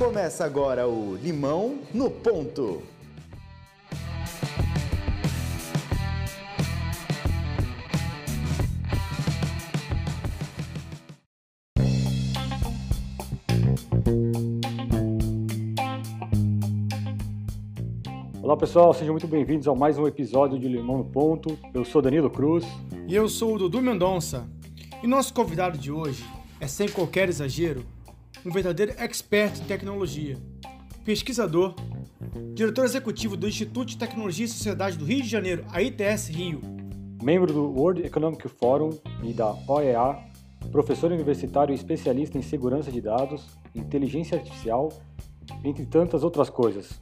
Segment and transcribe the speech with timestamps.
[0.00, 2.82] Começa agora o Limão no Ponto.
[18.42, 21.58] Olá pessoal, sejam muito bem-vindos a mais um episódio de Limão no Ponto.
[21.74, 22.64] Eu sou Danilo Cruz.
[23.06, 24.48] E eu sou o Dudu Mendonça.
[25.02, 26.24] E nosso convidado de hoje
[26.58, 27.84] é, sem qualquer exagero,
[28.44, 30.36] um verdadeiro expert em tecnologia,
[31.04, 31.74] pesquisador,
[32.54, 36.60] diretor executivo do Instituto de Tecnologia e Sociedade do Rio de Janeiro, a ITS Rio,
[37.22, 38.90] membro do World Economic Forum
[39.22, 40.18] e da OEA,
[40.72, 44.90] professor universitário e especialista em segurança de dados, inteligência artificial,
[45.64, 47.00] entre tantas outras coisas.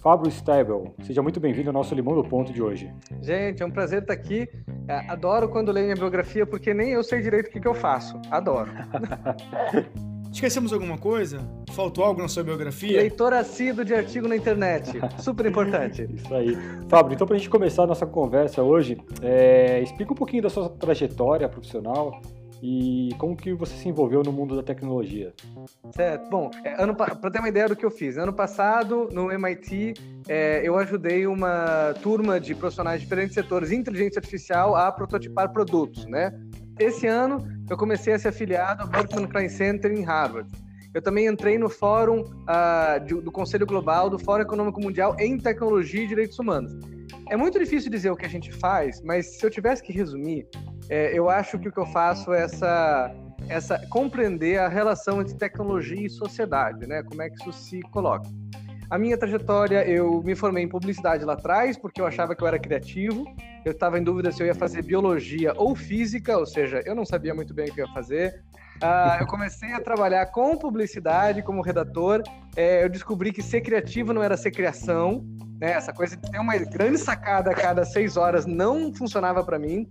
[0.00, 2.90] Fábio Stabel, seja muito bem-vindo ao nosso Limão do Ponto de hoje.
[3.20, 4.48] Gente, é um prazer estar aqui.
[4.86, 7.74] É, adoro quando leio minha biografia, porque nem eu sei direito o que, que eu
[7.74, 8.16] faço.
[8.30, 8.70] Adoro.
[10.32, 11.40] Esquecemos alguma coisa?
[11.72, 13.00] Faltou algo na sua biografia?
[13.00, 14.92] Leitor assíduo de artigo na internet.
[15.18, 16.08] Super importante.
[16.14, 16.56] Isso aí.
[16.88, 20.50] Fábio, então para a gente começar a nossa conversa hoje, é, explica um pouquinho da
[20.50, 22.20] sua trajetória profissional
[22.62, 25.32] e como que você se envolveu no mundo da tecnologia.
[25.92, 26.28] Certo.
[26.28, 29.94] Bom, é, para ter uma ideia do que eu fiz, ano passado no MIT
[30.28, 36.04] é, eu ajudei uma turma de profissionais de diferentes setores inteligência artificial a prototipar produtos,
[36.06, 36.32] né?
[36.78, 40.50] Esse ano eu comecei a ser afiliado ao Berkman Klein Center em Harvard.
[40.94, 46.02] Eu também entrei no fórum uh, do Conselho Global do Fórum Econômico Mundial em Tecnologia
[46.02, 46.72] e Direitos Humanos.
[47.30, 50.46] É muito difícil dizer o que a gente faz, mas se eu tivesse que resumir,
[50.88, 53.14] é, eu acho que o que eu faço é essa,
[53.48, 57.02] essa compreender a relação entre tecnologia e sociedade, né?
[57.02, 58.28] Como é que isso se coloca.
[58.90, 62.48] A minha trajetória, eu me formei em publicidade lá atrás, porque eu achava que eu
[62.48, 63.26] era criativo.
[63.62, 67.04] Eu estava em dúvida se eu ia fazer biologia ou física, ou seja, eu não
[67.04, 68.42] sabia muito bem o que eu ia fazer.
[68.82, 72.22] Uh, eu comecei a trabalhar com publicidade como redator.
[72.56, 75.22] É, eu descobri que ser criativo não era ser criação.
[75.60, 75.72] Né?
[75.72, 79.86] Essa coisa de ter uma grande sacada a cada seis horas não funcionava para mim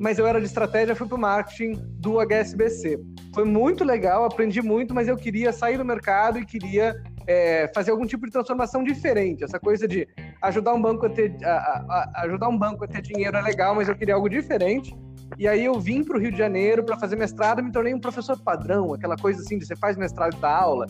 [0.00, 3.00] mas eu era de estratégia, fui para o marketing do HSBC.
[3.34, 6.94] Foi muito legal, aprendi muito, mas eu queria sair do mercado e queria
[7.28, 9.44] é, fazer algum tipo de transformação diferente.
[9.44, 10.08] Essa coisa de
[10.42, 13.42] ajudar um banco a ter, a, a, a ajudar um banco a ter dinheiro é
[13.42, 14.96] legal, mas eu queria algo diferente.
[15.38, 18.00] E aí eu vim para o Rio de Janeiro para fazer mestrado me tornei um
[18.00, 20.86] professor padrão, aquela coisa assim de você faz mestrado e dá aula.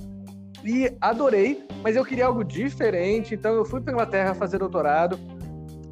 [0.64, 5.18] E adorei, mas eu queria algo diferente, então eu fui para Inglaterra fazer doutorado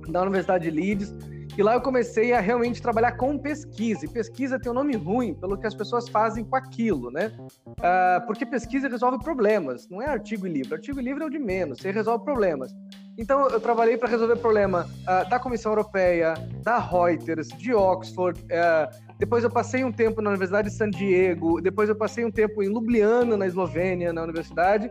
[0.07, 1.13] na Universidade de Leeds
[1.57, 4.05] e lá eu comecei a realmente trabalhar com pesquisa.
[4.05, 7.33] E pesquisa tem um nome ruim pelo que as pessoas fazem com aquilo, né?
[7.67, 10.75] Uh, porque pesquisa resolve problemas, não é artigo e livro.
[10.75, 12.75] Artigo e livro é o de menos, você resolve problemas.
[13.19, 18.39] Então eu trabalhei para resolver problema uh, da Comissão Europeia, da Reuters, de Oxford.
[18.43, 21.63] Uh, depois eu passei um tempo na Universidade de San Diego.
[21.63, 24.91] Depois eu passei um tempo em Ljubljana, na Eslovênia, na universidade.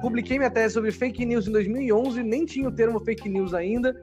[0.00, 3.94] Publiquei minha tese sobre fake news em 2011, nem tinha o termo fake news ainda.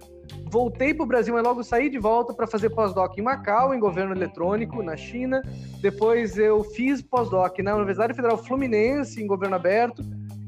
[0.51, 3.79] Voltei para o Brasil, mas logo saí de volta para fazer pós-doc em Macau, em
[3.79, 5.41] governo eletrônico, na China.
[5.81, 10.01] Depois eu fiz pós-doc na Universidade Federal Fluminense, em governo aberto.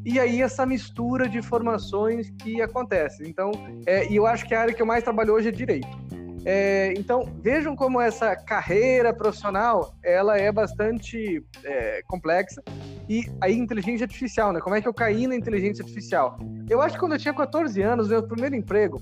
[0.03, 3.23] E aí essa mistura de formações que acontece.
[3.27, 3.51] Então,
[3.85, 6.01] é, e eu acho que a área que eu mais trabalho hoje é direito.
[6.43, 12.63] É, então, vejam como essa carreira profissional, ela é bastante é, complexa.
[13.07, 14.59] E aí, inteligência artificial, né?
[14.59, 16.39] Como é que eu caí na inteligência artificial?
[16.67, 18.99] Eu acho que quando eu tinha 14 anos, meu primeiro emprego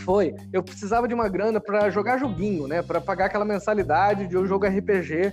[0.00, 2.82] foi, eu precisava de uma grana para jogar joguinho, né?
[2.82, 5.32] Para pagar aquela mensalidade de um jogo RPG.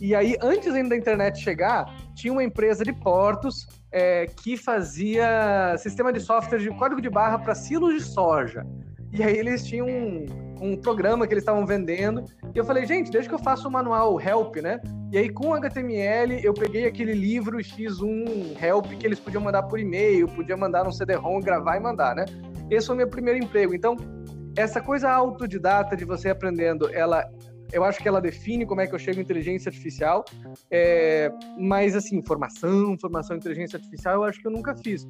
[0.00, 5.76] E aí, antes ainda da internet chegar, tinha uma empresa de portos é, que fazia
[5.78, 8.64] sistema de software de código de barra para silos de soja.
[9.12, 10.26] E aí eles tinham um,
[10.60, 12.24] um programa que eles estavam vendendo.
[12.54, 14.80] E eu falei, gente, deixa que eu faça o manual help, né?
[15.10, 19.42] E aí com HTML eu peguei aquele livro e fiz um help que eles podiam
[19.42, 22.26] mandar por e-mail, podia mandar no CD-ROM, gravar e mandar, né?
[22.70, 23.74] Esse foi o meu primeiro emprego.
[23.74, 23.96] Então,
[24.56, 27.24] essa coisa autodidata de você aprendendo, ela
[27.72, 30.24] eu acho que ela define como é que eu chego em inteligência artificial,
[30.70, 35.06] é, mas assim, formação, formação em inteligência artificial, eu acho que eu nunca fiz.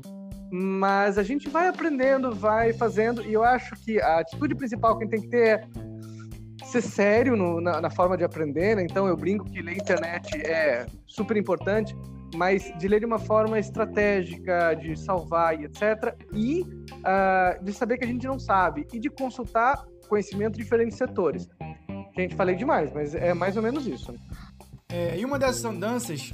[0.51, 5.05] Mas a gente vai aprendendo, vai fazendo, e eu acho que a atitude principal que
[5.05, 8.83] a gente tem que ter é ser sério no, na, na, forma de aprender, né?
[8.83, 11.95] Então eu brinco que ler internet é super importante,
[12.35, 16.15] mas de ler de uma forma estratégica, de salvar e etc.
[16.33, 20.97] E uh, de saber que a gente não sabe, e de consultar conhecimento de diferentes
[20.97, 21.49] setores.
[22.17, 24.15] Gente, falei demais, mas é mais ou menos isso.
[24.89, 26.33] É, e uma dessas andanças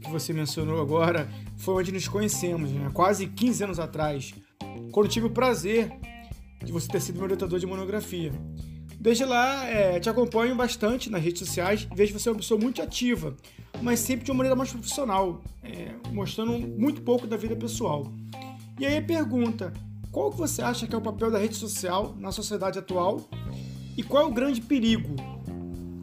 [0.00, 2.90] que você mencionou agora foi onde nos conhecemos, né?
[2.94, 4.34] quase 15 anos atrás,
[4.92, 5.90] quando tive o prazer
[6.64, 8.32] de você ter sido meu orientador de monografia.
[9.04, 13.36] Desde lá, é, te acompanho bastante nas redes sociais, vejo você uma pessoa muito ativa
[13.82, 18.10] mas sempre de uma maneira mais profissional, é, mostrando muito pouco da vida pessoal.
[18.78, 19.72] E aí a pergunta:
[20.10, 23.20] qual que você acha que é o papel da rede social na sociedade atual
[23.96, 25.14] e qual é o grande perigo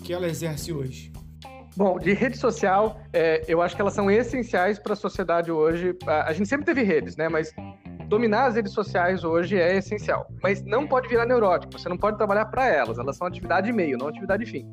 [0.03, 1.11] que ela exerce hoje?
[1.75, 5.95] Bom, de rede social, é, eu acho que elas são essenciais para a sociedade hoje.
[6.05, 7.29] A gente sempre teve redes, né?
[7.29, 7.53] Mas
[8.11, 10.27] dominar as redes sociais hoje é essencial.
[10.43, 12.99] Mas não pode virar neurótico, você não pode trabalhar para elas.
[12.99, 14.67] Elas são atividade meio, não atividade fim.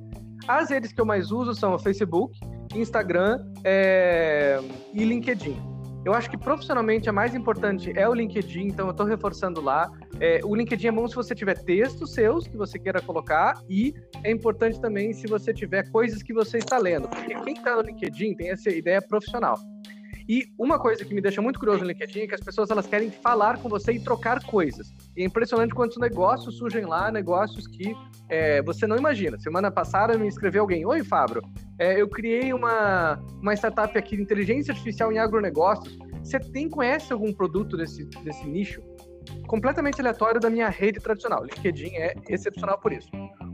[0.49, 2.37] As redes que eu mais uso são o Facebook,
[2.75, 4.59] Instagram é...
[4.93, 5.57] e LinkedIn.
[6.05, 9.91] Eu acho que profissionalmente a mais importante é o LinkedIn, então eu estou reforçando lá.
[10.21, 13.95] É, o LinkedIn é bom se você tiver textos seus que você queira colocar e
[14.25, 17.83] é importante também se você tiver coisas que você está lendo, porque quem está no
[17.83, 19.57] LinkedIn tem essa ideia profissional.
[20.29, 22.87] E uma coisa que me deixa muito curioso no LinkedIn é que as pessoas elas
[22.87, 24.93] querem falar com você e trocar coisas.
[25.17, 27.97] E é impressionante quantos negócios surgem lá, negócios que
[28.29, 29.39] é, você não imagina.
[29.41, 31.41] Semana passada me escreveu alguém: Oi, Fabro,
[31.79, 35.97] é, eu criei uma, uma startup aqui de inteligência artificial em agronegócios.
[36.23, 38.83] Você tem, conhece algum produto desse, desse nicho?
[39.47, 41.43] Completamente aleatório da minha rede tradicional.
[41.43, 43.09] LinkedIn é excepcional por isso.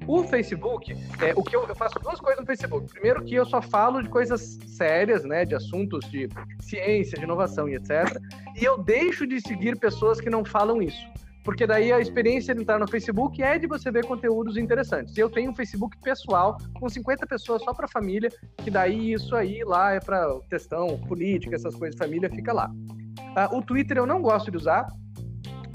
[0.06, 2.92] O Facebook, é, o que eu, eu, faço duas coisas no Facebook.
[2.92, 6.28] Primeiro que eu só falo de coisas sérias, né, de assuntos de
[6.60, 8.20] ciência, de inovação e etc.
[8.60, 11.14] E eu deixo de seguir pessoas que não falam isso
[11.44, 15.16] porque daí a experiência de entrar no Facebook é de você ver conteúdos interessantes.
[15.16, 19.62] Eu tenho um Facebook pessoal com 50 pessoas só para família, que daí isso aí
[19.62, 22.70] lá é para questão política, essas coisas, família fica lá.
[22.70, 24.86] Uh, o Twitter eu não gosto de usar,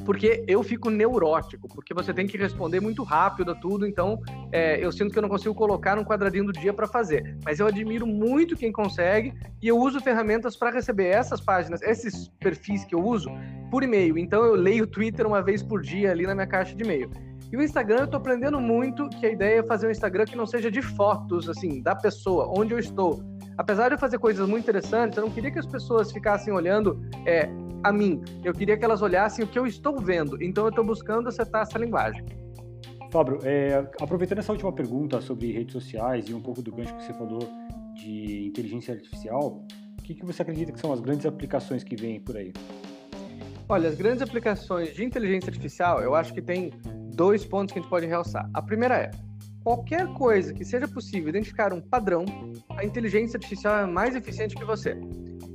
[0.06, 4.84] porque eu fico neurótico, porque você tem que responder muito rápido a tudo, então é,
[4.84, 7.38] eu sinto que eu não consigo colocar num quadradinho do dia para fazer.
[7.44, 12.30] Mas eu admiro muito quem consegue e eu uso ferramentas para receber essas páginas, esses
[12.40, 13.30] perfis que eu uso
[13.70, 14.18] por e-mail.
[14.18, 17.10] Então eu leio o Twitter uma vez por dia ali na minha caixa de e-mail.
[17.52, 20.36] E o Instagram eu tô aprendendo muito que a ideia é fazer um Instagram que
[20.36, 23.24] não seja de fotos, assim, da pessoa, onde eu estou.
[23.58, 27.02] Apesar de eu fazer coisas muito interessantes, eu não queria que as pessoas ficassem olhando
[27.26, 27.50] é,
[27.84, 28.22] a mim.
[28.44, 30.42] Eu queria que elas olhassem o que eu estou vendo.
[30.42, 32.24] Então eu estou buscando acertar essa linguagem.
[33.12, 37.04] Fábio, é, aproveitando essa última pergunta sobre redes sociais e um pouco do gancho que
[37.04, 37.40] você falou
[37.96, 39.66] de inteligência artificial,
[39.98, 42.54] o que, que você acredita que são as grandes aplicações que vêm por aí?
[43.68, 46.72] Olha, as grandes aplicações de inteligência artificial, eu acho que tem
[47.14, 48.50] dois pontos que a gente pode realçar.
[48.54, 49.12] A primeira é,
[49.64, 52.26] qualquer coisa que seja possível identificar um padrão,
[52.78, 54.98] a inteligência artificial é mais eficiente que você.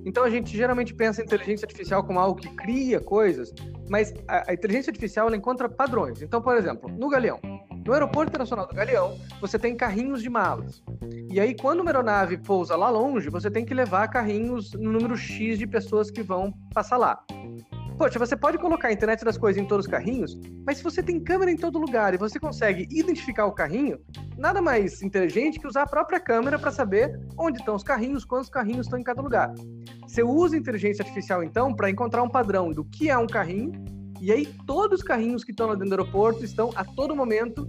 [0.04, 3.52] Então a gente geralmente pensa em inteligência artificial como algo que cria coisas,
[3.88, 6.22] mas a, a inteligência artificial ela encontra padrões.
[6.22, 7.40] Então, por exemplo, no Galeão,
[7.86, 10.82] no Aeroporto Internacional do Galeão, você tem carrinhos de malas.
[11.30, 15.16] E aí, quando uma aeronave pousa lá longe, você tem que levar carrinhos no número
[15.16, 17.22] X de pessoas que vão passar lá.
[17.96, 20.36] Poxa, você pode colocar a internet das coisas em todos os carrinhos,
[20.66, 24.00] mas se você tem câmera em todo lugar e você consegue identificar o carrinho,
[24.36, 28.50] nada mais inteligente que usar a própria câmera para saber onde estão os carrinhos, quantos
[28.50, 29.54] carrinhos estão em cada lugar.
[30.08, 33.72] Você usa inteligência artificial então para encontrar um padrão do que é um carrinho,
[34.20, 37.68] e aí todos os carrinhos que estão lá dentro do aeroporto estão a todo momento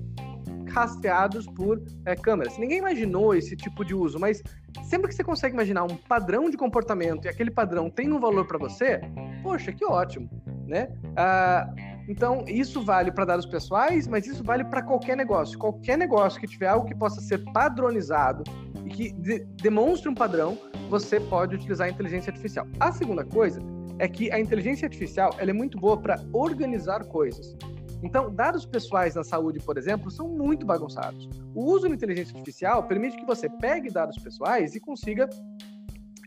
[0.75, 2.57] rastreados por é, câmeras.
[2.57, 4.43] Ninguém imaginou esse tipo de uso, mas
[4.83, 8.45] sempre que você consegue imaginar um padrão de comportamento e aquele padrão tem um valor
[8.45, 8.99] para você,
[9.41, 10.29] poxa, que ótimo,
[10.67, 10.89] né?
[11.15, 11.73] Ah,
[12.09, 15.57] então, isso vale para dados pessoais, mas isso vale para qualquer negócio.
[15.57, 18.43] Qualquer negócio que tiver algo que possa ser padronizado
[18.85, 20.57] e que de demonstre um padrão,
[20.89, 22.67] você pode utilizar a inteligência artificial.
[22.79, 23.59] A segunda coisa
[23.97, 27.55] é que a inteligência artificial ela é muito boa para organizar coisas.
[28.03, 31.29] Então, dados pessoais na saúde, por exemplo, são muito bagunçados.
[31.53, 35.29] O uso da inteligência artificial permite que você pegue dados pessoais e consiga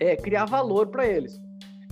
[0.00, 1.40] é, criar valor para eles.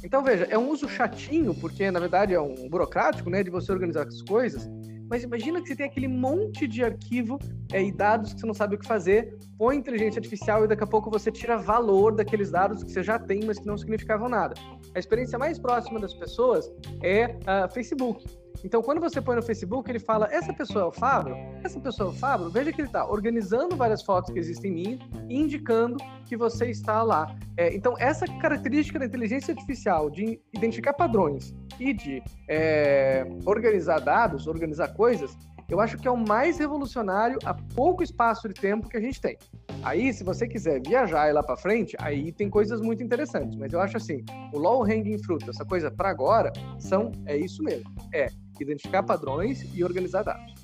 [0.05, 3.73] Então, veja, é um uso chatinho, porque na verdade é um burocrático, né, de você
[3.73, 4.69] organizar as coisas.
[5.09, 7.39] Mas imagina que você tem aquele monte de arquivo
[7.73, 10.83] é, e dados que você não sabe o que fazer, põe inteligência artificial e daqui
[10.83, 14.29] a pouco você tira valor daqueles dados que você já tem, mas que não significavam
[14.29, 14.55] nada.
[14.95, 16.71] A experiência mais próxima das pessoas
[17.03, 18.25] é uh, Facebook.
[18.65, 21.37] Então, quando você põe no Facebook, ele fala: essa pessoa é o Fábio?
[21.65, 22.51] Essa pessoa é o Fábio?
[22.51, 24.99] Veja que ele está organizando várias fotos que existem em mim
[25.29, 27.35] e indicando que você está lá.
[27.57, 34.47] É, então, essa característica da inteligência artificial de identificar padrões e de é, organizar dados,
[34.47, 35.37] organizar coisas,
[35.69, 39.21] eu acho que é o mais revolucionário a pouco espaço de tempo que a gente
[39.21, 39.37] tem.
[39.83, 43.57] Aí, se você quiser viajar e lá para frente, aí tem coisas muito interessantes.
[43.57, 47.63] Mas eu acho assim, o low hanging fruit, essa coisa para agora, são é isso
[47.63, 47.91] mesmo.
[48.13, 48.29] É
[48.61, 50.55] identificar padrões e organizar dados.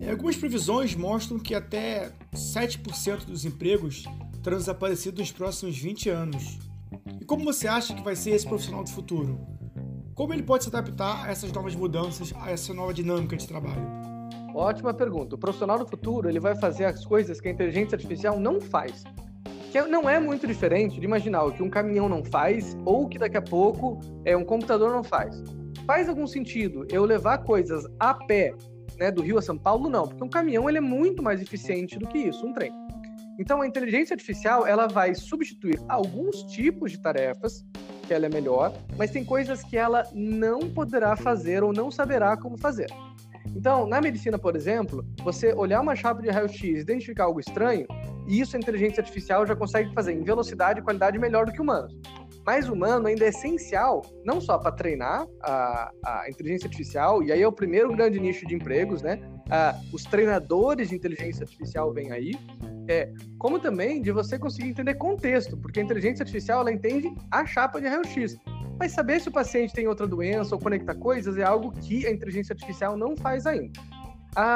[0.00, 4.04] É, algumas previsões mostram que até 7% dos empregos
[4.42, 6.58] terão desaparecido nos próximos 20 anos.
[7.20, 9.59] E como você acha que vai ser esse profissional do futuro?
[10.20, 13.80] Como ele pode se adaptar a essas novas mudanças, a essa nova dinâmica de trabalho?
[14.54, 15.34] Ótima pergunta.
[15.34, 19.02] O profissional do futuro ele vai fazer as coisas que a inteligência artificial não faz.
[19.72, 23.18] que não é muito diferente de imaginar o que um caminhão não faz ou que
[23.18, 25.42] daqui a pouco é, um computador não faz.
[25.86, 28.52] Faz algum sentido eu levar coisas a pé
[28.98, 29.88] né, do Rio a São Paulo?
[29.88, 32.70] Não, porque um caminhão ele é muito mais eficiente do que isso, um trem.
[33.38, 37.64] Então, a inteligência artificial ela vai substituir alguns tipos de tarefas
[38.10, 42.36] que ela é melhor, mas tem coisas que ela não poderá fazer ou não saberá
[42.36, 42.88] como fazer.
[43.54, 47.86] Então, na medicina, por exemplo, você olhar uma chapa de raio-x e identificar algo estranho,
[48.26, 51.96] isso a inteligência artificial já consegue fazer em velocidade e qualidade melhor do que humanos.
[52.44, 57.30] Mas o humano ainda é essencial, não só para treinar a, a, inteligência artificial, e
[57.30, 59.20] aí é o primeiro grande nicho de empregos, né?
[59.48, 62.32] Ah, os treinadores de inteligência artificial vêm aí,
[62.88, 67.44] é, como também de você conseguir entender contexto, porque a inteligência artificial ela entende a
[67.46, 68.36] chapa de raio-x.
[68.78, 72.10] Mas saber se o paciente tem outra doença ou conectar coisas é algo que a
[72.10, 73.78] inteligência artificial não faz ainda.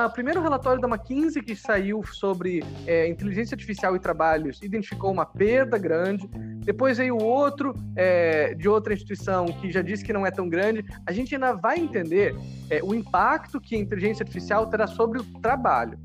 [0.06, 5.26] O primeiro relatório da McKinsey que saiu sobre é, inteligência artificial e trabalhos identificou uma
[5.26, 6.28] perda grande.
[6.64, 10.84] Depois veio outro é, de outra instituição que já disse que não é tão grande.
[11.04, 12.36] A gente ainda vai entender
[12.70, 15.98] é, o impacto que a inteligência artificial terá sobre o trabalho.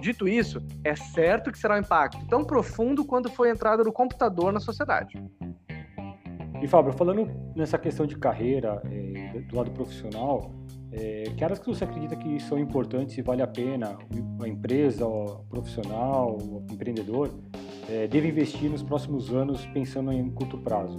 [0.00, 3.92] Dito isso, é certo que será um impacto tão profundo quanto foi a entrada do
[3.92, 5.22] computador na sociedade.
[6.62, 10.50] E Fábio, falando nessa questão de carreira, é, do lado profissional,
[10.92, 13.98] é, que áreas que você acredita que são importantes e vale a pena
[14.40, 17.30] a empresa, o profissional, o empreendedor
[17.88, 20.98] é, deve investir nos próximos anos pensando em curto prazo?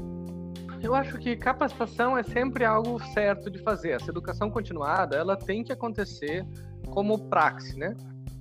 [0.81, 3.91] Eu acho que capacitação é sempre algo certo de fazer.
[3.91, 6.45] Essa educação continuada, ela tem que acontecer
[6.91, 7.95] como praxe, né?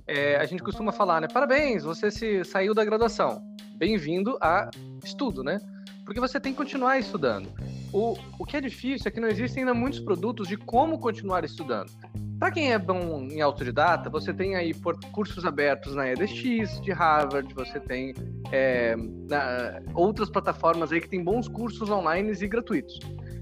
[0.07, 1.27] É, a gente costuma falar, né?
[1.27, 3.41] Parabéns, você se saiu da graduação.
[3.75, 4.69] Bem-vindo a
[5.03, 5.59] estudo, né?
[6.05, 7.49] Porque você tem que continuar estudando.
[7.91, 11.43] O, o que é difícil é que não existem ainda muitos produtos de como continuar
[11.43, 11.89] estudando.
[12.37, 14.73] Para quem é bom em autodidata, você tem aí
[15.11, 18.13] cursos abertos na EDX, de Harvard, você tem
[18.51, 22.99] é, na, outras plataformas aí que tem bons cursos online e gratuitos.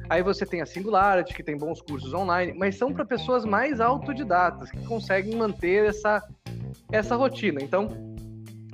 [0.09, 3.79] Aí você tem a Singularity, que tem bons cursos online, mas são para pessoas mais
[3.79, 6.21] autodidatas, que conseguem manter essa,
[6.91, 7.61] essa rotina.
[7.61, 7.87] Então,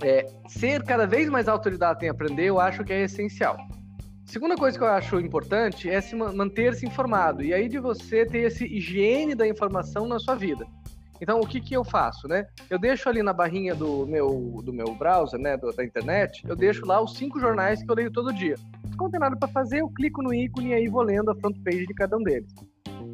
[0.01, 3.57] é, ser cada vez mais autodidata em aprender, eu acho que é essencial.
[4.25, 7.43] Segunda coisa que eu acho importante é se manter-se informado.
[7.43, 10.67] E aí de você ter esse higiene da informação na sua vida.
[11.21, 12.47] Então, o que, que eu faço, né?
[12.69, 16.55] Eu deixo ali na barrinha do meu, do meu browser, né, do, da internet, eu
[16.55, 18.55] deixo lá os cinco jornais que eu leio todo dia.
[18.97, 21.55] Não tem nada para fazer, eu clico no ícone e aí vou lendo a front
[21.63, 22.53] page de cada um deles.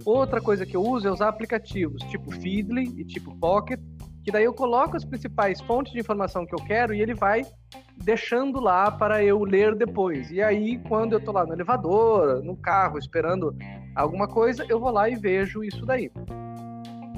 [0.03, 3.79] Outra coisa que eu uso é usar aplicativos tipo Feedly e tipo Pocket,
[4.23, 7.43] que daí eu coloco as principais fontes de informação que eu quero e ele vai
[8.03, 10.31] deixando lá para eu ler depois.
[10.31, 13.55] E aí, quando eu estou lá no elevador, no carro, esperando
[13.95, 16.11] alguma coisa, eu vou lá e vejo isso daí.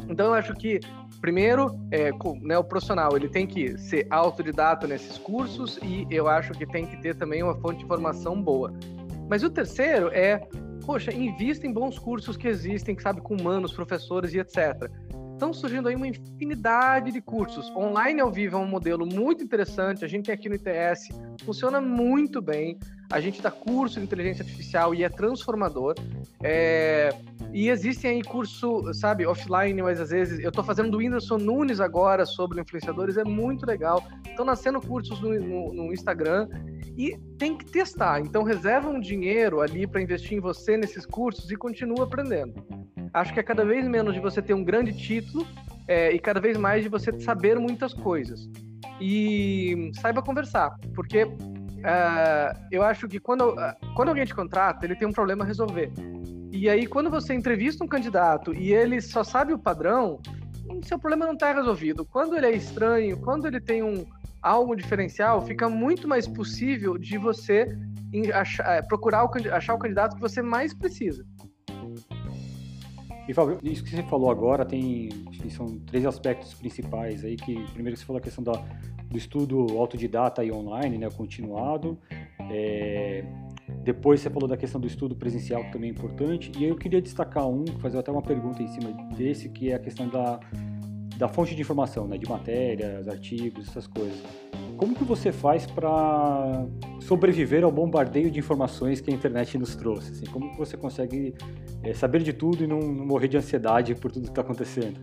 [0.09, 0.79] Então, eu acho que,
[1.21, 2.11] primeiro, é,
[2.41, 6.85] né, o profissional ele tem que ser autodidata nesses cursos e eu acho que tem
[6.85, 8.73] que ter também uma fonte de informação boa.
[9.29, 10.47] Mas o terceiro é,
[10.85, 14.89] poxa, invista em bons cursos que existem, sabe, com humanos, professores e etc
[15.37, 17.69] estão surgindo aí uma infinidade de cursos.
[17.75, 20.03] Online ao vivo é um modelo muito interessante.
[20.03, 21.09] A gente tem aqui no ITS,
[21.45, 22.77] funciona muito bem.
[23.09, 25.95] A gente dá curso de inteligência artificial e é transformador.
[26.43, 27.09] É...
[27.53, 31.79] E existem aí curso, sabe, offline, mas às vezes eu estou fazendo do Whindersson Nunes
[31.79, 34.03] agora sobre influenciadores, é muito legal.
[34.27, 36.49] Estão nascendo cursos no, no, no Instagram
[36.97, 38.19] e tem que testar.
[38.19, 42.65] Então reserva um dinheiro ali para investir em você nesses cursos e continua aprendendo
[43.19, 45.45] acho que é cada vez menos de você ter um grande título
[45.87, 48.49] é, e cada vez mais de você saber muitas coisas.
[48.99, 54.95] E saiba conversar, porque uh, eu acho que quando, uh, quando alguém te contrata, ele
[54.95, 55.91] tem um problema a resolver.
[56.51, 60.19] E aí, quando você entrevista um candidato e ele só sabe o padrão,
[60.83, 62.05] seu problema não está resolvido.
[62.05, 64.05] Quando ele é estranho, quando ele tem um
[64.41, 67.67] algo diferencial, fica muito mais possível de você
[68.33, 71.25] achar, procurar o, achar o candidato que você mais precisa.
[73.27, 75.09] E Fábio, isso que você falou agora tem
[75.49, 78.53] são três aspectos principais aí que primeiro você falou a questão da,
[79.09, 81.97] do estudo autodidata e online, né, continuado.
[82.49, 83.25] É,
[83.83, 86.51] depois você falou da questão do estudo presencial que também é importante.
[86.57, 89.79] E eu queria destacar um, fazer até uma pergunta em cima desse, que é a
[89.79, 90.39] questão da,
[91.17, 94.17] da fonte de informação, né, de matérias, artigos, essas coisas.
[94.77, 96.65] Como que você faz para
[96.99, 100.11] sobreviver ao bombardeio de informações que a internet nos trouxe?
[100.11, 101.33] Assim, como que você consegue
[101.81, 104.99] é, saber de tudo e não, não, morrer de ansiedade por tudo que está acontecendo?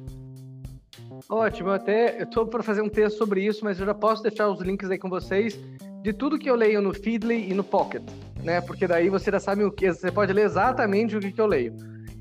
[1.28, 4.60] Ótimo, até estou para fazer um texto sobre isso, mas eu já posso deixar os
[4.60, 5.58] links aí com vocês
[6.02, 8.02] de tudo que eu leio no Feedly e no Pocket,
[8.42, 8.60] né?
[8.60, 11.46] Porque daí você já sabe o que, você pode ler exatamente o que, que eu
[11.46, 11.74] leio.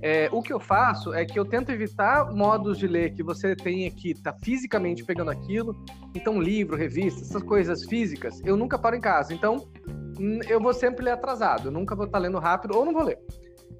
[0.05, 3.55] É, o que eu faço é que eu tento evitar modos de ler que você
[3.55, 5.81] que estar tá fisicamente pegando aquilo.
[6.13, 9.33] Então, livro, revista, essas coisas físicas, eu nunca paro em casa.
[9.33, 9.65] Então,
[10.49, 11.69] eu vou sempre ler atrasado.
[11.69, 13.17] Eu nunca vou estar tá lendo rápido ou não vou ler.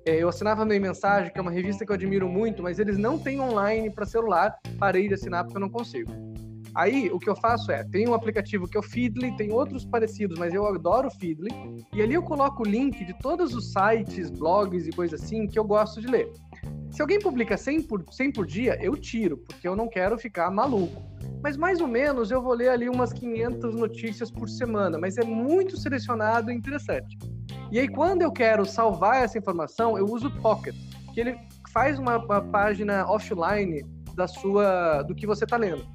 [0.06, 2.98] É, eu assinava Meio Mensagem, que é uma revista que eu admiro muito, mas eles
[2.98, 4.56] não têm online para celular.
[4.80, 6.33] Parei de assinar porque eu não consigo.
[6.75, 9.86] Aí, o que eu faço é, tem um aplicativo que é o Feedly, tem outros
[9.86, 11.50] parecidos, mas eu adoro o Feedly,
[11.94, 15.60] e ali eu coloco o link de todos os sites, blogs e coisas assim que
[15.60, 16.32] eu gosto de ler.
[16.89, 20.50] Se alguém publica 100 por, 100 por dia, eu tiro, porque eu não quero ficar
[20.50, 21.00] maluco.
[21.44, 25.24] Mas mais ou menos eu vou ler ali umas 500 notícias por semana, mas é
[25.24, 27.18] muito selecionado e interessante.
[27.72, 30.75] E aí, quando eu quero salvar essa informação, eu uso o Pocket,
[31.13, 31.38] que ele
[31.72, 33.84] faz uma, uma página offline
[34.15, 35.92] da sua do que você está lendo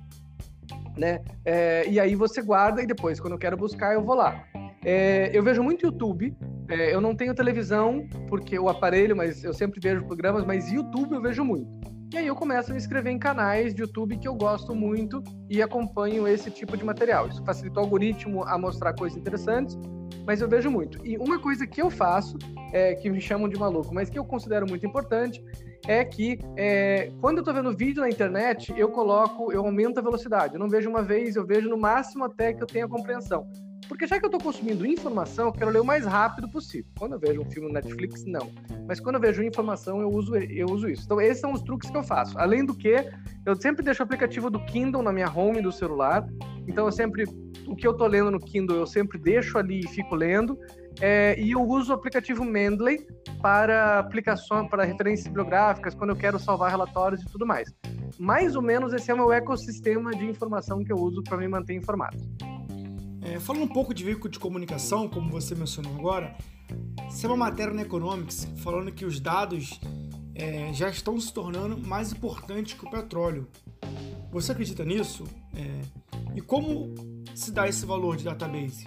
[0.99, 1.21] né?
[1.45, 4.45] É, e aí você guarda e depois, quando eu quero buscar, eu vou lá.
[4.85, 6.37] É, eu vejo muito YouTube.
[6.69, 11.15] É, eu não tenho televisão, porque o aparelho, mas eu sempre vejo programas, mas YouTube
[11.15, 11.69] eu vejo muito.
[12.13, 15.23] E aí eu começo a me inscrever em canais de YouTube que eu gosto muito
[15.49, 17.29] e acompanho esse tipo de material.
[17.29, 19.79] Isso facilita o algoritmo a mostrar coisas interessantes,
[20.27, 21.07] mas eu vejo muito.
[21.07, 22.39] E uma coisa que eu faço,
[22.73, 25.45] é, que me chamam de maluco, mas que eu considero muito importante,
[25.89, 30.03] é que é, quando eu estou vendo vídeo na internet, eu coloco, eu aumento a
[30.03, 30.55] velocidade.
[30.55, 33.49] Eu não vejo uma vez, eu vejo no máximo até que eu tenha compreensão.
[33.89, 36.91] Porque já que eu estou consumindo informação, eu quero ler o mais rápido possível.
[36.99, 38.53] Quando eu vejo um filme no Netflix, não.
[38.87, 41.05] Mas quando eu vejo informação, eu uso, eu uso isso.
[41.05, 42.39] Então, esses são os truques que eu faço.
[42.39, 43.11] Além do que,
[43.47, 46.27] eu sempre deixo o aplicativo do Kindle na minha home do celular.
[46.67, 47.25] Então, eu sempre.
[47.67, 50.59] O que eu estou lendo no Kindle, eu sempre deixo ali e fico lendo.
[51.01, 53.07] É, e eu uso o aplicativo Mendeley
[53.41, 57.73] para aplicações, para referências bibliográficas, quando eu quero salvar relatórios e tudo mais.
[58.19, 61.47] Mais ou menos esse é o meu ecossistema de informação que eu uso para me
[61.47, 62.19] manter informado.
[63.23, 66.37] É, falando um pouco de veículo de comunicação, como você mencionou agora,
[67.09, 69.81] isso é uma matéria na Economics falando que os dados
[70.35, 73.49] é, já estão se tornando mais importantes que o petróleo.
[74.31, 75.25] Você acredita nisso?
[75.55, 75.81] É,
[76.37, 76.95] e como
[77.35, 78.87] se dá esse valor de database?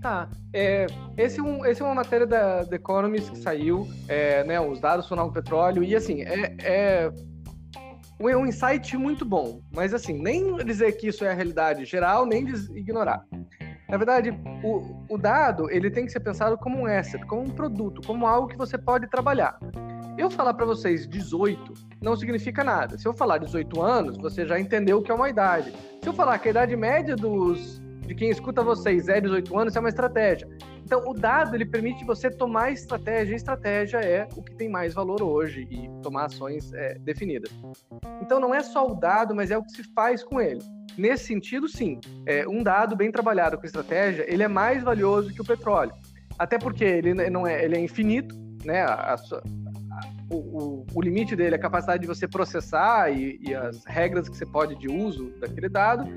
[0.00, 0.28] Tá.
[0.52, 4.60] É, esse, é um, esse é uma matéria da The Economist que saiu, é, né,
[4.60, 7.12] os dados sonam petróleo, e assim, é, é
[8.20, 12.46] um insight muito bom, mas assim, nem dizer que isso é a realidade geral, nem
[12.74, 13.24] ignorar.
[13.88, 14.30] Na verdade,
[14.62, 18.26] o, o dado ele tem que ser pensado como um asset, como um produto, como
[18.26, 19.58] algo que você pode trabalhar.
[20.18, 22.98] Eu falar para vocês 18 não significa nada.
[22.98, 25.72] Se eu falar 18 anos, você já entendeu o que é uma idade.
[26.02, 29.72] Se eu falar que a idade média dos de quem escuta vocês é 18 anos,
[29.72, 30.48] isso é uma estratégia.
[30.88, 34.94] Então, o dado ele permite você tomar estratégia, e estratégia é o que tem mais
[34.94, 37.52] valor hoje e tomar ações é, definidas.
[38.22, 40.62] Então, não é só o dado, mas é o que se faz com ele.
[40.96, 45.42] Nesse sentido, sim, é, um dado bem trabalhado com estratégia, ele é mais valioso que
[45.42, 45.92] o petróleo.
[46.38, 48.80] Até porque ele não é, ele é infinito, né?
[48.80, 49.16] A, a,
[50.30, 54.26] o, o, o, limite dele é a capacidade de você processar e, e as regras
[54.26, 56.08] que você pode de uso daquele dado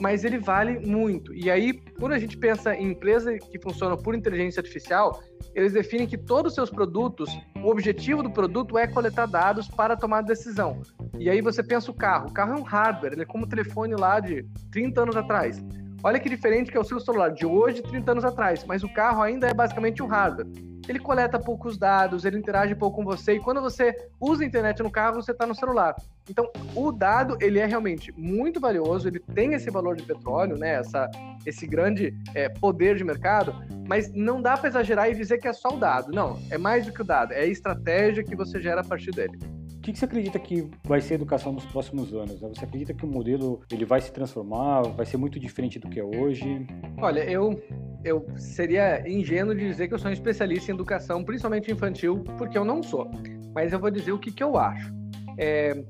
[0.00, 1.34] mas ele vale muito.
[1.34, 5.22] E aí, quando a gente pensa em empresas que funcionam por inteligência artificial,
[5.54, 7.30] eles definem que todos os seus produtos,
[7.62, 10.82] o objetivo do produto é coletar dados para tomar decisão.
[11.18, 12.28] E aí você pensa o carro.
[12.28, 15.62] O carro é um hardware, ele é como o telefone lá de 30 anos atrás.
[16.06, 18.88] Olha que diferente que é o seu celular de hoje, 30 anos atrás, mas o
[18.88, 20.46] carro ainda é basicamente um hardware
[20.88, 24.82] ele coleta poucos dados, ele interage pouco com você, e quando você usa a internet
[24.82, 25.94] no carro, você está no celular.
[26.28, 30.74] Então, o dado, ele é realmente muito valioso, ele tem esse valor de petróleo, né,
[30.74, 31.10] essa,
[31.44, 33.54] esse grande é, poder de mercado,
[33.88, 36.12] mas não dá para exagerar e dizer que é só o dado.
[36.12, 39.10] Não, é mais do que o dado, é a estratégia que você gera a partir
[39.10, 39.38] dele
[39.86, 42.40] que, que você acredita que vai ser a educação nos próximos anos?
[42.40, 46.00] Você acredita que o modelo ele vai se transformar, vai ser muito diferente do que
[46.00, 46.66] é hoje?
[46.98, 47.62] Olha, eu
[48.04, 52.58] eu seria ingênuo de dizer que eu sou um especialista em educação, principalmente infantil, porque
[52.58, 53.08] eu não sou.
[53.54, 54.92] Mas eu vou dizer o que, que eu acho.
[55.38, 55.84] É,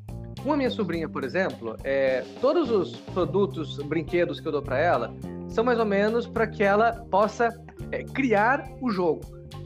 [0.44, 5.14] uma minha sobrinha, por exemplo, é, todos os produtos, brinquedos que eu dou para ela,
[5.48, 7.48] são mais ou menos para que ela possa
[7.90, 9.20] é, criar o jogo,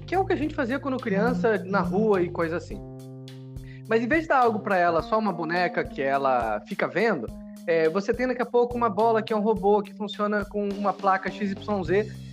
[0.06, 2.89] que é o que a gente fazia quando criança na rua e coisa assim.
[3.90, 7.26] Mas em vez de dar algo para ela, só uma boneca que ela fica vendo,
[7.66, 10.68] é, você tem daqui a pouco uma bola que é um robô que funciona com
[10.68, 11.56] uma placa XYZ,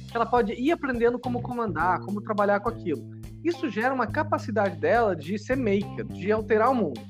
[0.08, 3.02] que ela pode ir aprendendo como comandar, como trabalhar com aquilo.
[3.44, 7.02] Isso gera uma capacidade dela de ser maker, de alterar o mundo.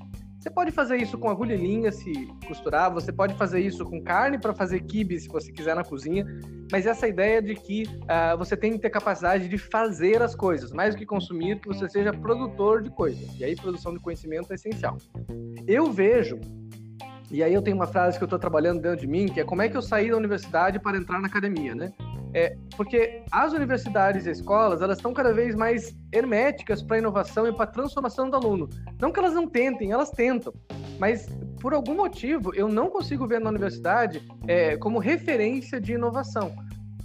[0.47, 2.09] Você pode fazer isso com agulha e linha se
[2.47, 6.25] costurar, você pode fazer isso com carne para fazer kibe se você quiser na cozinha,
[6.71, 10.71] mas essa ideia de que uh, você tem que ter capacidade de fazer as coisas,
[10.71, 13.37] mais do que consumir, que você seja produtor de coisas.
[13.37, 14.95] E aí produção de conhecimento é essencial.
[15.67, 16.39] Eu vejo,
[17.29, 19.43] e aí eu tenho uma frase que eu estou trabalhando dentro de mim, que é
[19.43, 21.91] como é que eu saí da universidade para entrar na academia, né?
[22.33, 27.47] É, porque as universidades e escolas, elas estão cada vez mais herméticas para a inovação
[27.47, 28.69] e para a transformação do aluno.
[28.99, 30.53] Não que elas não tentem, elas tentam.
[30.99, 31.27] Mas,
[31.61, 36.53] por algum motivo, eu não consigo ver na universidade é, como referência de inovação.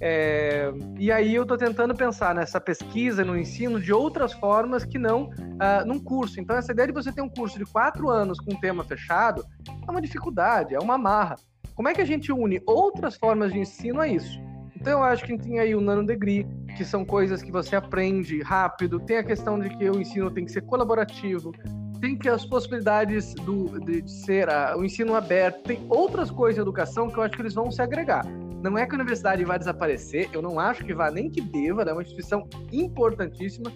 [0.04, 4.98] É, e aí eu estou tentando pensar nessa pesquisa, no ensino, de outras formas que
[4.98, 6.40] não uh, num curso.
[6.40, 9.44] Então, essa ideia de você ter um curso de quatro anos com um tema fechado
[9.87, 11.37] é uma dificuldade, é uma marra.
[11.76, 14.40] Como é que a gente une outras formas de ensino a isso?
[14.82, 16.44] Então, eu acho que tem aí o nano degree,
[16.76, 18.98] que são coisas que você aprende rápido.
[18.98, 21.52] Tem a questão de que o ensino tem que ser colaborativo.
[22.00, 25.62] Tem que as possibilidades do, de, de ser uh, o ensino aberto.
[25.62, 28.26] Tem outras coisas em educação que eu acho que eles vão se agregar.
[28.60, 31.82] Não é que a universidade vai desaparecer, eu não acho que vá nem que deva,
[31.82, 33.72] é uma instituição importantíssima,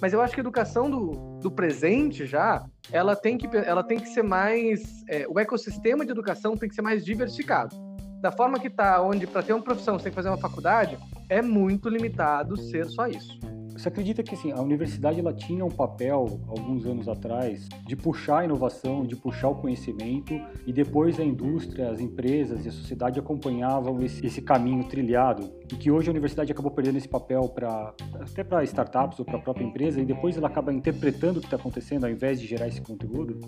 [0.00, 4.00] mas eu acho que a educação do, do presente já, ela tem que, ela tem
[4.00, 7.87] que ser mais, é, o ecossistema de educação tem que ser mais diversificado.
[8.20, 10.98] Da forma que está, onde para ter uma profissão você tem que fazer uma faculdade,
[11.28, 13.38] é muito limitado ser só isso.
[13.68, 18.38] Você acredita que assim, a universidade ela tinha um papel, alguns anos atrás, de puxar
[18.38, 20.34] a inovação, de puxar o conhecimento,
[20.66, 25.76] e depois a indústria, as empresas e a sociedade acompanhavam esse, esse caminho trilhado, e
[25.76, 29.40] que hoje a universidade acabou perdendo esse papel para até para startups ou para a
[29.40, 32.66] própria empresa, e depois ela acaba interpretando o que está acontecendo ao invés de gerar
[32.66, 33.38] esse conteúdo?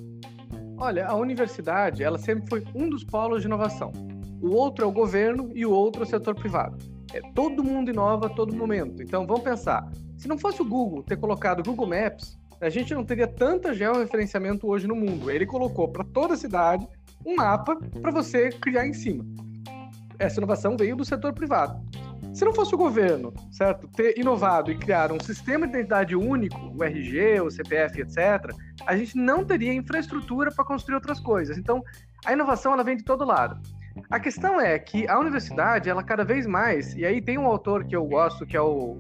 [0.79, 3.91] Olha, a universidade ela sempre foi um dos polos de inovação.
[4.41, 6.79] O outro é o governo e o outro é o setor privado.
[7.13, 9.03] É, todo mundo inova a todo momento.
[9.03, 13.05] Então vamos pensar, se não fosse o Google ter colocado Google Maps, a gente não
[13.05, 15.31] teria tanta georreferenciamento hoje no mundo.
[15.31, 16.87] Ele colocou para toda a cidade
[17.25, 19.25] um mapa para você criar em cima.
[20.19, 21.81] Essa inovação veio do setor privado.
[22.35, 26.73] Se não fosse o governo, certo, ter inovado e criar um sistema de identidade único,
[26.77, 28.55] o RG, o CPF, etc.,
[28.87, 31.59] a gente não teria infraestrutura para construir outras coisas.
[31.59, 31.83] Então,
[32.25, 33.61] a inovação ela vem de todo lado.
[34.11, 37.85] A questão é que a universidade, ela cada vez mais, e aí tem um autor
[37.85, 38.97] que eu gosto, que é o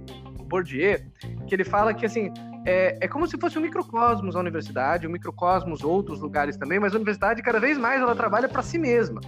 [0.49, 0.99] Bourdieu,
[1.47, 2.33] que ele fala que assim
[2.67, 6.93] é, é como se fosse um microcosmos a universidade, um microcosmos outros lugares também, mas
[6.93, 9.21] a universidade cada vez mais ela trabalha para si mesma.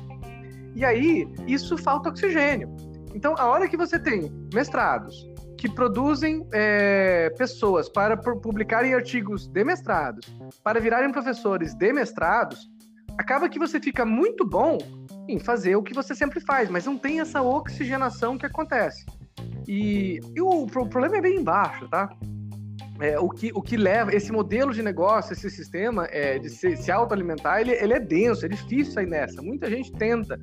[0.75, 2.75] E aí isso falta oxigênio.
[3.14, 9.62] Então, a hora que você tem mestrados que produzem é, pessoas para publicarem artigos de
[9.62, 10.27] mestrados,
[10.64, 12.68] para virarem professores de mestrados,
[13.18, 14.79] acaba que você fica muito bom
[15.29, 19.05] em fazer o que você sempre faz, mas não tem essa oxigenação que acontece.
[19.66, 22.11] E, e o, o, problema é bem embaixo, tá?
[23.01, 26.77] É, o, que, o que leva esse modelo de negócio, esse sistema é, de se,
[26.77, 29.40] se autoalimentar, ele, ele é denso, é difícil sair nessa.
[29.42, 30.38] Muita gente tenta,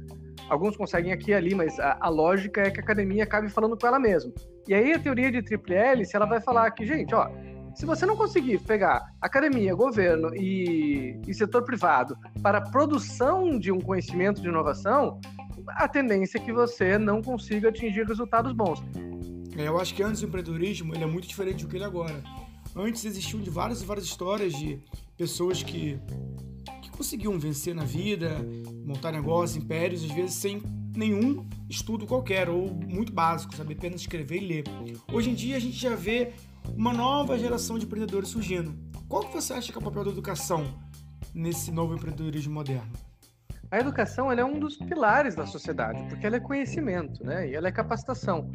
[0.50, 3.78] alguns conseguem aqui e ali, mas a, a, lógica é que a academia acabe falando
[3.78, 4.32] com ela mesma.
[4.68, 7.30] E aí a teoria de triple hélice, ela vai falar que, gente, ó,
[7.76, 13.72] se você não conseguir pegar academia, governo e, e setor privado para a produção de
[13.72, 15.20] um conhecimento de inovação,
[15.68, 18.82] a tendência é que você não consiga atingir resultados bons.
[19.58, 21.88] É, eu acho que antes o empreendedorismo ele é muito diferente do que ele é
[21.88, 22.24] agora.
[22.76, 24.80] Antes existiam de várias e várias histórias de
[25.18, 26.00] pessoas que,
[26.82, 28.38] que conseguiam vencer na vida,
[28.86, 30.62] montar negócios, impérios, às vezes sem
[30.96, 34.64] nenhum estudo qualquer, ou muito básico, saber apenas escrever e ler.
[35.12, 36.34] Hoje em dia a gente já vê
[36.76, 38.74] uma nova geração de empreendedores surgindo.
[39.08, 40.66] Qual que você acha que é o papel da educação
[41.34, 42.92] nesse novo empreendedorismo moderno?
[43.72, 47.50] A educação é um dos pilares da sociedade, porque ela é conhecimento, né?
[47.50, 48.52] E ela é capacitação.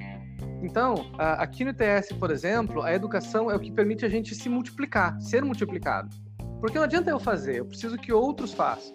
[0.62, 4.48] Então, aqui no ITS, por exemplo, a educação é o que permite a gente se
[4.48, 6.08] multiplicar, ser multiplicado.
[6.60, 8.92] Porque não adianta eu fazer, eu preciso que outros façam.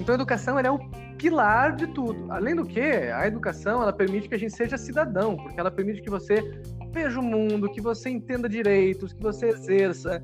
[0.00, 0.78] Então, a educação é o
[1.18, 2.30] pilar de tudo.
[2.32, 6.00] Além do que, a educação ela permite que a gente seja cidadão, porque ela permite
[6.00, 10.22] que você veja o mundo, que você entenda direitos, que você exerça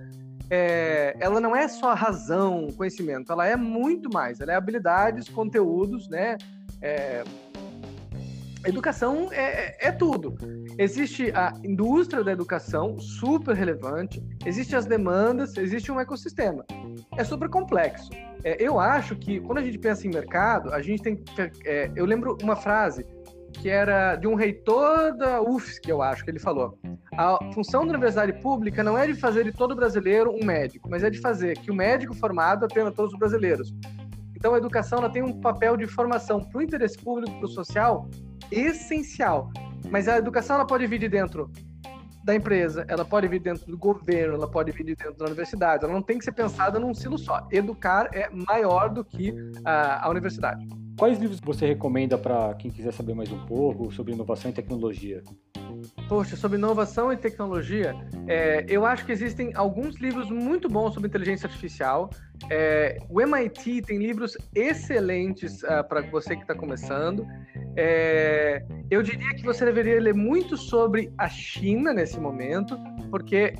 [0.51, 4.41] é, ela não é só razão, conhecimento, ela é muito mais.
[4.41, 6.37] Ela é habilidades, conteúdos, né?
[6.83, 7.25] É,
[8.65, 10.37] educação é, é, tudo.
[10.79, 16.65] Existe a indústria da educação, super relevante, existem as demandas, existe um ecossistema.
[17.17, 18.11] É super complexo.
[18.43, 21.23] É, eu acho que quando a gente pensa em mercado, a gente tem.
[21.65, 23.07] É, eu lembro uma frase
[23.55, 26.79] que era de um reitor da UFSC, eu acho que ele falou.
[27.17, 31.03] A função da universidade pública não é de fazer de todo brasileiro um médico, mas
[31.03, 33.75] é de fazer que o médico formado atenda todos os brasileiros.
[34.37, 37.49] Então, a educação ela tem um papel de formação para o interesse público, para o
[37.49, 38.09] social,
[38.51, 39.51] essencial.
[39.91, 41.51] Mas a educação ela pode vir de dentro
[42.25, 45.85] da empresa, ela pode vir dentro do governo, ela pode vir de dentro da universidade.
[45.85, 47.47] Ela não tem que ser pensada num silo só.
[47.51, 50.67] Educar é maior do que a universidade.
[50.97, 55.23] Quais livros você recomenda para quem quiser saber mais um pouco sobre inovação e tecnologia?
[56.09, 57.95] Poxa, sobre inovação e tecnologia,
[58.29, 62.11] é, eu acho que existem alguns livros muito bons sobre inteligência artificial.
[62.49, 67.27] É, o MIT tem livros excelentes uh, ah, para você que está começando.
[67.77, 72.79] É, eu diria que você deveria ler muito sobre a China nesse momento,
[73.11, 73.55] porque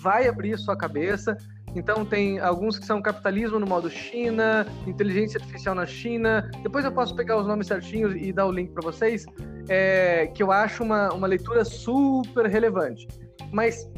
[0.00, 1.36] vai abrir sua cabeça.
[1.74, 6.50] Então tem alguns que são capitalismo no modo China, inteligência artificial na China.
[6.62, 9.26] Depois eu posso pegar os nomes certinhos e dar o link para vocês,
[9.68, 13.06] é, que eu acho uma, uma leitura super relevante.
[13.52, 13.88] Mas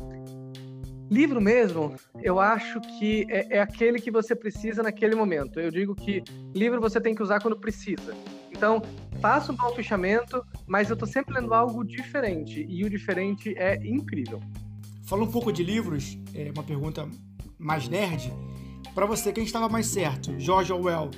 [1.11, 5.59] livro mesmo, eu acho que é, é aquele que você precisa naquele momento.
[5.59, 6.23] Eu digo que
[6.55, 8.15] livro você tem que usar quando precisa.
[8.51, 8.83] Então,
[9.21, 13.77] faça um bom fechamento, mas eu estou sempre lendo algo diferente e o diferente é
[13.85, 14.41] incrível.
[15.03, 17.09] Fala um pouco de livros, é uma pergunta
[17.61, 18.33] mais nerd,
[18.95, 21.11] para você quem estava mais certo, George Orwell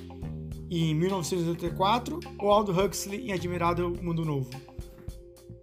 [0.70, 4.50] em 1984 ou Aldo Huxley em Admirável Mundo Novo?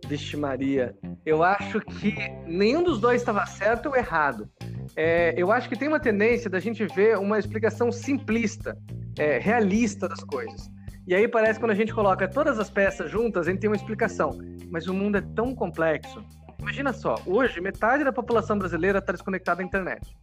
[0.08, 2.16] Vixe Maria, eu acho que
[2.48, 4.50] nenhum dos dois estava certo ou errado.
[4.96, 8.76] É, eu acho que tem uma tendência da gente ver uma explicação simplista,
[9.18, 10.70] é, realista das coisas.
[11.06, 13.70] E aí parece que quando a gente coloca todas as peças juntas, a gente tem
[13.70, 14.38] uma explicação.
[14.72, 16.24] Mas o mundo é tão complexo.
[16.60, 20.16] Imagina só, hoje metade da população brasileira está desconectada da internet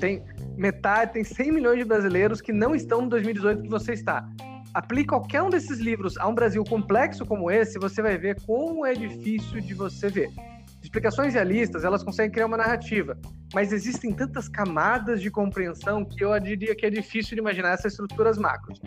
[0.00, 0.24] tem
[0.56, 4.28] metade, tem 100 milhões de brasileiros que não estão no 2018 que você está.
[4.72, 8.86] Aplique qualquer um desses livros a um Brasil complexo como esse, você vai ver como
[8.86, 10.30] é difícil de você ver.
[10.82, 13.18] Explicações realistas, elas conseguem criar uma narrativa,
[13.52, 17.92] mas existem tantas camadas de compreensão que eu diria que é difícil de imaginar essas
[17.92, 18.80] estruturas macros.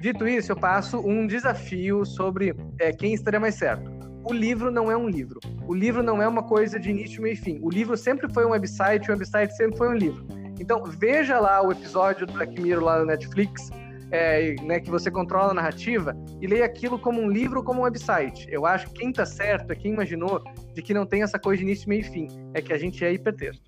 [0.00, 3.97] Dito isso, eu passo um desafio sobre é, quem estaria mais certo.
[4.24, 5.40] O livro não é um livro.
[5.66, 7.58] O livro não é uma coisa de início, meio e fim.
[7.62, 10.26] O livro sempre foi um website, o website sempre foi um livro.
[10.60, 13.70] Então, veja lá o episódio do Black Mirror lá no Netflix,
[14.10, 17.80] é, né, que você controla a narrativa, e leia aquilo como um livro ou como
[17.80, 18.46] um website.
[18.50, 20.42] Eu acho que quem está certo é quem imaginou
[20.74, 22.28] de que não tem essa coisa de início, meio e fim.
[22.54, 23.62] É que a gente é hipertexto.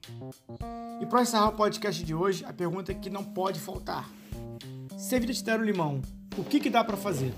[1.01, 4.09] E para encerrar o podcast de hoje, a pergunta que não pode faltar.
[4.99, 6.03] Se a vida te der o limão,
[6.37, 7.33] o que, que dá para fazer?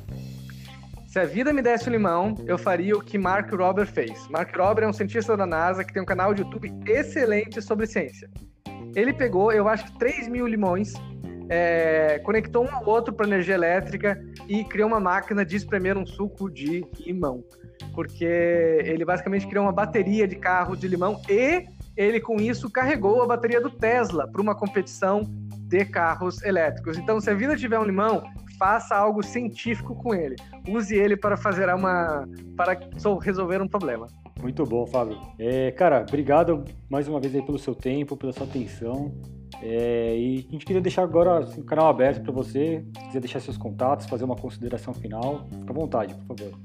[1.12, 4.26] Se a vida me desse um limão, eu faria o que Mark Rober fez.
[4.30, 7.86] Mark Rober é um cientista da NASA que tem um canal de YouTube excelente sobre
[7.86, 8.30] ciência.
[8.96, 10.94] Ele pegou, eu acho que 3 mil limões,
[11.50, 16.06] é, conectou um ao outro para energia elétrica e criou uma máquina de espremer um
[16.06, 17.44] suco de limão.
[17.94, 23.22] Porque ele basicamente criou uma bateria de carro de limão e ele com isso carregou
[23.22, 25.24] a bateria do Tesla para uma competição
[25.72, 26.96] de carros elétricos.
[26.96, 28.22] Então, se a vida tiver um limão,
[28.62, 30.36] faça algo científico com ele.
[30.68, 32.24] Use ele para fazer uma
[32.56, 32.78] para
[33.20, 34.06] resolver um problema.
[34.40, 35.18] Muito bom, Fábio.
[35.36, 39.12] É, cara, obrigado mais uma vez aí pelo seu tempo, pela sua atenção.
[39.60, 42.84] É, e a gente queria deixar agora assim, o canal aberto para você.
[42.96, 46.56] Se quiser deixar seus contatos, fazer uma consideração final, fica à vontade, por favor.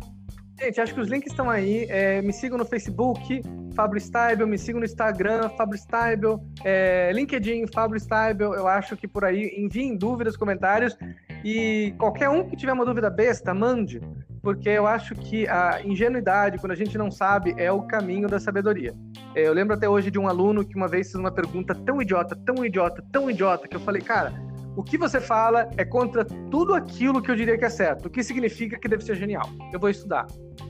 [0.60, 1.86] Gente, acho que os links estão aí.
[1.90, 3.42] É, me sigam no Facebook,
[3.76, 8.54] Fabio Staibel, me sigam no Instagram, Fabio Staibel, é, LinkedIn, Fabio Staibel.
[8.54, 10.96] Eu acho que por aí enviem dúvidas, comentários.
[11.44, 14.02] E qualquer um que tiver uma dúvida besta, mande,
[14.42, 18.40] porque eu acho que a ingenuidade, quando a gente não sabe, é o caminho da
[18.40, 18.94] sabedoria.
[19.36, 22.02] É, eu lembro até hoje de um aluno que uma vez fez uma pergunta tão
[22.02, 24.34] idiota, tão idiota, tão idiota, que eu falei, cara,
[24.76, 28.10] o que você fala é contra tudo aquilo que eu diria que é certo, o
[28.10, 29.50] que significa que deve ser genial.
[29.74, 30.28] Eu vou estudar.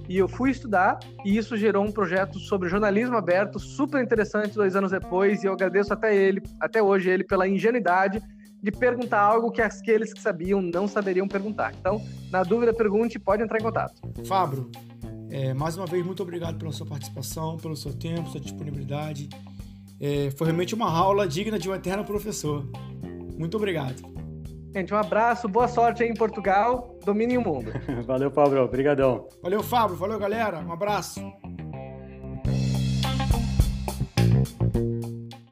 [0.08, 4.76] E eu fui estudar e isso gerou um projeto sobre jornalismo aberto, super interessante dois
[4.76, 8.24] anos depois, e eu agradeço até ele, até hoje ele pela ingenuidade
[8.62, 11.74] de perguntar algo que aqueles que sabiam não saberiam perguntar.
[11.80, 14.02] Então, na dúvida, pergunte, pode entrar em contato.
[14.26, 14.72] Fabro,
[15.30, 19.30] é, mais uma vez, muito obrigado pela sua participação, pelo seu tempo, sua disponibilidade.
[20.00, 22.66] É, foi realmente uma aula digna de um eterno professor.
[23.38, 24.18] Muito obrigado.
[24.74, 27.72] Gente, um abraço, boa sorte aí em Portugal, domine o mundo.
[28.06, 29.28] Valeu, Fabro, obrigadão.
[29.42, 31.22] Valeu, Fabro, valeu, galera, um abraço.